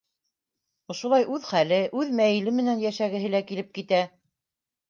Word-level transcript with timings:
Ошолай 0.93 1.27
үҙ 1.35 1.45
хәле, 1.51 1.79
үҙ 2.01 2.15
мәйеле 2.21 2.57
менән 2.61 2.83
йәшәгеһе 2.87 3.33
лә 3.37 3.45
килеп 3.53 3.73
китә. 3.79 4.05